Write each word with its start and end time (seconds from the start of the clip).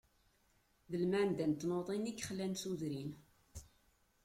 D 0.89 0.93
lemɛanda 1.01 1.45
n 1.47 1.53
tnuḍin 1.53 2.09
i 2.11 2.13
yexlan 2.13 2.53
tudrin. 2.61 3.11